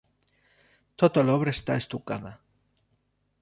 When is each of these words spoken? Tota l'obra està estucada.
Tota 1.03 1.25
l'obra 1.27 1.53
està 1.59 1.77
estucada. 1.83 2.33